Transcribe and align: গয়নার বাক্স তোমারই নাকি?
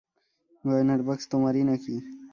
গয়নার 0.65 1.01
বাক্স 1.07 1.23
তোমারই 1.31 1.63
নাকি? 1.69 1.95